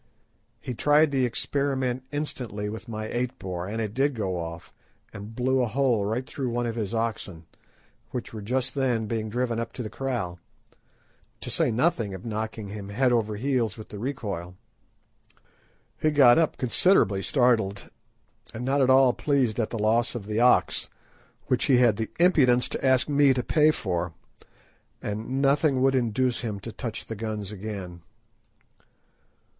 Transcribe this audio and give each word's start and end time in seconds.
He 0.59 0.73
tried 0.73 1.11
the 1.11 1.25
experiment 1.25 2.01
instantly 2.11 2.69
with 2.69 2.89
my 2.89 3.05
eight 3.09 3.37
bore, 3.37 3.67
and 3.67 3.79
it 3.79 3.93
did 3.93 4.15
go 4.15 4.35
off, 4.35 4.73
and 5.13 5.35
blew 5.35 5.61
a 5.61 5.67
hole 5.67 6.03
right 6.05 6.25
through 6.25 6.49
one 6.49 6.65
of 6.65 6.73
his 6.73 6.91
oxen, 6.95 7.45
which 8.09 8.33
were 8.33 8.41
just 8.41 8.73
then 8.73 9.05
being 9.05 9.29
driven 9.29 9.59
up 9.59 9.71
to 9.73 9.83
the 9.83 9.91
kraal, 9.91 10.39
to 11.41 11.51
say 11.51 11.69
nothing 11.69 12.15
of 12.15 12.25
knocking 12.25 12.69
him 12.69 12.89
head 12.89 13.11
over 13.11 13.35
heels 13.35 13.77
with 13.77 13.89
the 13.89 13.99
recoil. 13.99 14.55
He 16.01 16.09
got 16.09 16.39
up 16.39 16.57
considerably 16.57 17.21
startled, 17.21 17.91
and 18.55 18.65
not 18.65 18.81
at 18.81 18.89
all 18.89 19.13
pleased 19.13 19.59
at 19.59 19.69
the 19.69 19.77
loss 19.77 20.15
of 20.15 20.25
the 20.25 20.39
ox, 20.39 20.89
which 21.45 21.65
he 21.65 21.77
had 21.77 21.97
the 21.97 22.09
impudence 22.19 22.67
to 22.69 22.83
ask 22.83 23.07
me 23.07 23.35
to 23.35 23.43
pay 23.43 23.69
for, 23.69 24.13
and 24.99 25.43
nothing 25.43 25.79
would 25.83 25.93
induce 25.93 26.39
him 26.41 26.59
to 26.61 26.71
touch 26.71 27.05
the 27.05 27.15
guns 27.15 27.51
again. 27.51 28.01